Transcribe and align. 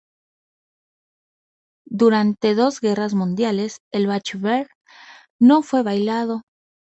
Durante 1.91 2.47
las 2.55 2.57
dos 2.57 2.81
guerras 2.81 3.13
mundiales, 3.13 3.81
el 3.91 4.07
Bacchu-Ber 4.07 4.67
no 5.39 5.61
fue 5.61 5.83
bailado. 5.83 6.41